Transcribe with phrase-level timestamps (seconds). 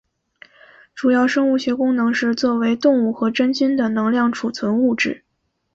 [0.95, 5.23] 主要生物学功能是作为动物和真菌的能量储存物质。